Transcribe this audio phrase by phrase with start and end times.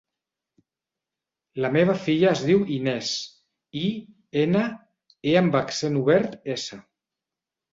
[1.65, 3.11] La meva filla es diu Inès:
[3.83, 3.85] i,
[4.47, 4.65] ena,
[5.33, 6.83] e amb accent obert, essa.